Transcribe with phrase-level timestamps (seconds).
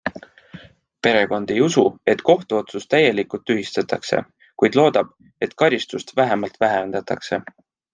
[1.07, 1.83] Perekond ei usu,
[2.15, 4.25] et kohtuotsus täielikult tühistatakse,
[4.63, 5.17] kuid loodab,
[5.49, 7.47] et karistust vähemalt vähendatakse.